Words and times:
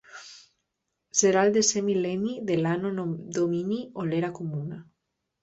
Serà 1.19 1.43
el 1.47 1.53
desè 1.57 1.83
mil·lenni 1.89 2.33
de 2.49 2.57
l'Anno 2.63 3.07
Domini 3.37 3.79
o 4.05 4.09
l'Era 4.09 4.33
Comuna. 4.41 4.83